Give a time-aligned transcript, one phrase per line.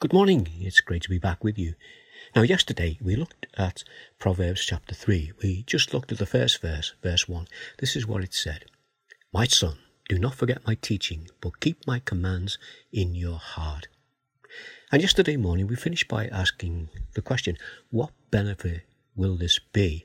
[0.00, 0.46] Good morning.
[0.60, 1.74] It's great to be back with you.
[2.36, 3.82] Now, yesterday we looked at
[4.20, 5.32] Proverbs chapter 3.
[5.42, 7.48] We just looked at the first verse, verse 1.
[7.78, 8.66] This is what it said
[9.32, 9.76] My son,
[10.08, 12.58] do not forget my teaching, but keep my commands
[12.92, 13.88] in your heart.
[14.92, 17.56] And yesterday morning we finished by asking the question
[17.90, 18.82] what benefit
[19.16, 20.04] will this be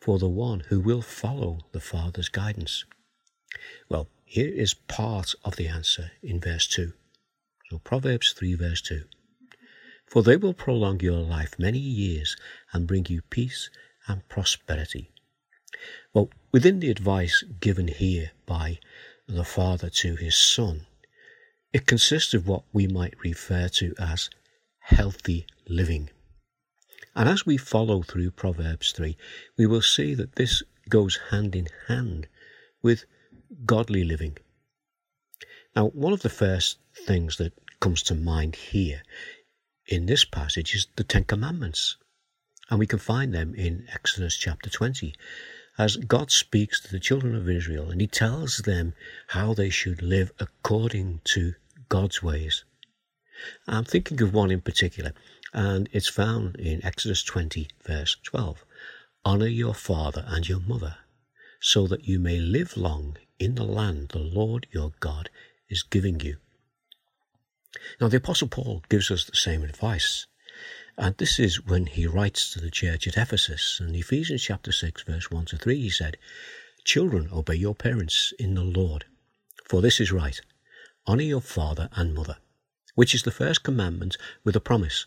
[0.00, 2.86] for the one who will follow the Father's guidance?
[3.90, 6.94] Well, here is part of the answer in verse 2.
[7.68, 9.04] So, Proverbs 3, verse 2
[10.14, 12.36] for they will prolong your life many years
[12.72, 13.68] and bring you peace
[14.06, 15.10] and prosperity.
[16.12, 18.78] Well, within the advice given here by
[19.26, 20.86] the Father to his Son,
[21.72, 24.30] it consists of what we might refer to as
[24.78, 26.10] healthy living.
[27.16, 29.16] And as we follow through Proverbs 3,
[29.58, 32.28] we will see that this goes hand in hand
[32.84, 33.04] with
[33.66, 34.38] godly living.
[35.74, 39.02] Now, one of the first things that comes to mind here
[39.86, 41.96] in this passage is the Ten Commandments.
[42.70, 45.14] And we can find them in Exodus chapter 20
[45.76, 48.94] as God speaks to the children of Israel and he tells them
[49.28, 51.54] how they should live according to
[51.88, 52.64] God's ways.
[53.66, 55.12] I'm thinking of one in particular,
[55.52, 58.64] and it's found in Exodus 20, verse 12.
[59.24, 60.96] Honor your father and your mother,
[61.60, 65.28] so that you may live long in the land the Lord your God
[65.68, 66.36] is giving you.
[68.00, 70.26] Now, the Apostle Paul gives us the same advice.
[70.96, 73.80] And this is when he writes to the church at Ephesus.
[73.80, 76.16] In Ephesians chapter 6, verse 1 to 3, he said,
[76.84, 79.06] Children, obey your parents in the Lord,
[79.64, 80.40] for this is right.
[81.08, 82.36] Honour your father and mother,
[82.94, 85.06] which is the first commandment with a promise,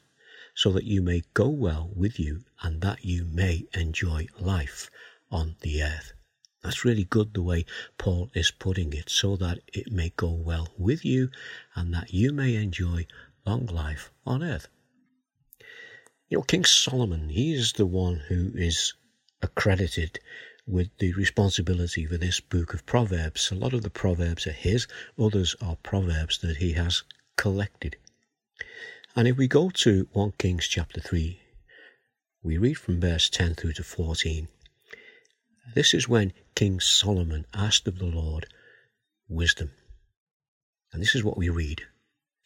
[0.54, 4.90] so that you may go well with you and that you may enjoy life
[5.32, 6.14] on the earth.
[6.68, 7.64] That's really good the way
[7.98, 11.30] Paul is putting it, so that it may go well with you
[11.76, 13.08] and that you may enjoy
[13.46, 14.68] long life on earth.
[16.28, 18.94] You know, King Solomon, he is the one who is
[19.42, 20.20] accredited
[20.68, 23.50] with the responsibility for this book of Proverbs.
[23.50, 24.88] A lot of the Proverbs are his,
[25.18, 27.04] others are Proverbs that he has
[27.38, 27.96] collected.
[29.16, 31.40] And if we go to 1 Kings chapter 3,
[32.44, 34.50] we read from verse 10 through to 14.
[35.76, 38.48] This is when King Solomon asked of the Lord
[39.30, 39.74] wisdom.
[40.92, 41.84] And this is what we read.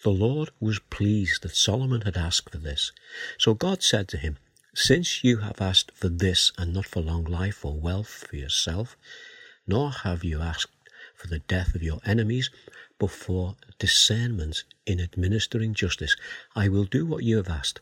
[0.03, 2.91] The Lord was pleased that Solomon had asked for this.
[3.37, 4.37] So God said to him,
[4.75, 8.97] Since you have asked for this and not for long life or wealth for yourself,
[9.65, 12.49] nor have you asked for the death of your enemies,
[12.99, 16.17] but for discernment in administering justice,
[16.53, 17.79] I will do what you have asked.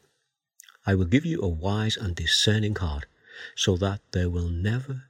[0.85, 3.07] I will give you a wise and discerning heart,
[3.55, 5.08] so that there will never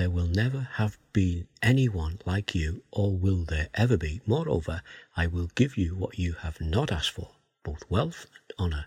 [0.00, 4.22] there will never have been anyone like you, or will there ever be.
[4.26, 4.80] Moreover,
[5.14, 8.86] I will give you what you have not asked for, both wealth and honour,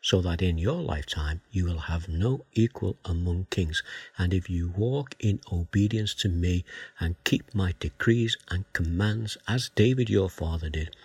[0.00, 3.82] so that in your lifetime you will have no equal among kings.
[4.16, 6.64] And if you walk in obedience to me
[6.98, 10.96] and keep my decrees and commands as David your father did,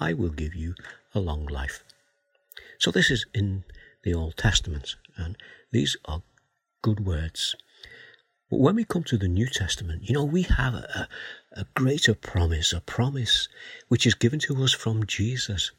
[0.00, 0.74] I will give you
[1.14, 1.84] a long life.
[2.80, 3.62] So this is in
[4.02, 5.36] the Old Testament, and
[5.70, 6.22] these are
[6.82, 7.54] good words.
[8.50, 11.06] But when we come to the New Testament, you know, we have a,
[11.52, 13.46] a greater promise, a promise
[13.88, 15.70] which is given to us from Jesus,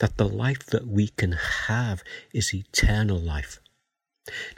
[0.00, 3.58] that the life that we can have is eternal life.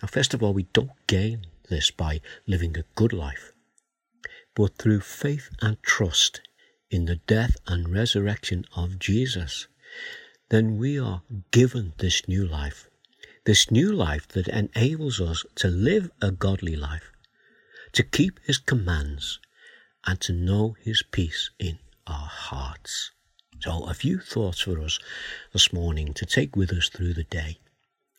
[0.02, 3.52] Now, first of all, we don't gain this by living a good life,
[4.56, 6.40] but through faith and trust
[6.90, 9.68] in the death and resurrection of Jesus,
[10.48, 12.90] then we are given this new life,
[13.44, 17.12] this new life that enables us to live a godly life
[17.96, 19.40] to keep his commands,
[20.06, 23.12] and to know his peace in our hearts.
[23.60, 24.98] So, a few thoughts for us
[25.54, 27.56] this morning to take with us through the day.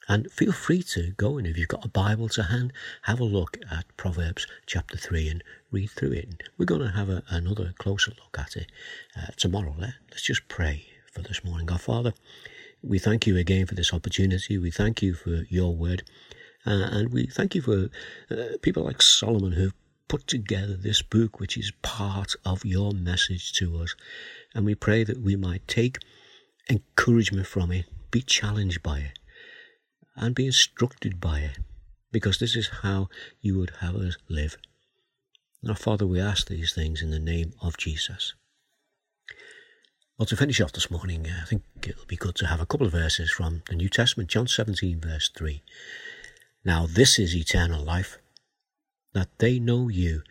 [0.10, 2.74] And feel free to go and if you've got a Bible to hand,
[3.04, 6.42] have a look at Proverbs chapter 3 and read through it.
[6.58, 8.72] We're going to have a, another closer look at it
[9.16, 9.76] uh, tomorrow.
[9.78, 11.70] Let's just pray for this morning.
[11.70, 12.14] Our Father,
[12.82, 14.57] we thank you again for this opportunity.
[14.57, 16.01] We thank you for your word.
[16.68, 17.90] Uh, and we thank you for
[18.30, 19.74] uh, people like Solomon who've
[20.10, 23.96] put together this book, which is part of your message to us.
[24.54, 26.00] And we pray that we might take
[26.69, 29.19] encouragement from it, be challenged by it,
[30.18, 31.60] and be instructed by it,
[32.12, 33.08] because this is how
[33.40, 34.58] you would have us live.
[35.63, 38.34] Now, Father, we ask these things in the name of Jesus.
[40.18, 42.88] Well, to finish off this morning, I think it'll be good to have a couple
[42.88, 45.62] of verses from the New Testament, John 17, verse 3.
[46.63, 48.18] Now this is eternal life,
[49.13, 50.21] that they know you,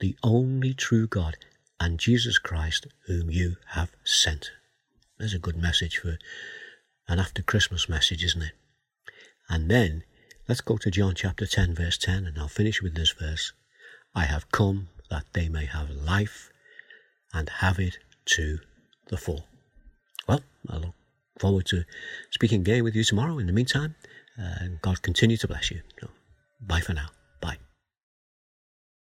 [0.00, 1.36] the only true God,
[1.78, 4.50] and Jesus Christ, whom you have sent.
[5.18, 6.18] There's a good message for
[7.08, 8.52] an after Christmas message, isn't it?
[9.48, 10.04] And then
[10.48, 13.52] let's go to John chapter 10, verse 10, and I'll finish with this verse.
[14.14, 16.50] I have come that they may have life
[17.32, 18.58] and have it to
[19.08, 19.46] the full.
[20.28, 20.94] Well, I look
[21.38, 21.84] forward to
[22.30, 23.38] speaking again with you tomorrow.
[23.38, 23.94] In the meantime,
[24.42, 25.80] uh, God continue to bless you.
[26.60, 27.08] Bye for now.